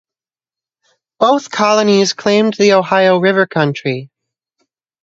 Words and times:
Both 1.19 1.51
colonies 1.51 2.13
claimed 2.13 2.55
the 2.55 2.73
Ohio 2.73 3.19
River 3.19 3.45
country. 3.45 4.09